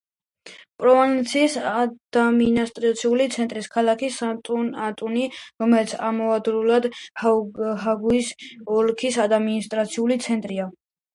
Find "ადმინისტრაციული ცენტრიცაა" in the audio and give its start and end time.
9.29-10.73